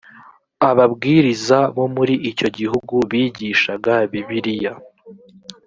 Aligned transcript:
ababwiriza 0.69 1.57
bo 1.75 1.85
muri 1.95 2.13
icyo 2.29 2.47
gihugu 2.57 2.95
bigishaga 3.11 3.93
bibiliya 4.11 4.73